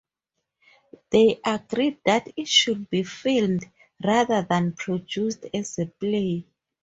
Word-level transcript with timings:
They 1.11 1.39
agreed 1.45 1.99
that 2.07 2.27
it 2.35 2.47
should 2.47 2.89
be 2.89 3.03
filmed 3.03 3.69
rather 4.03 4.41
than 4.41 4.73
produced 4.73 5.45
as 5.53 5.77
a 5.77 5.85
play. 5.85 6.43